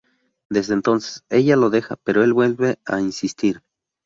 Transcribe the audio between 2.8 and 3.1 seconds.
a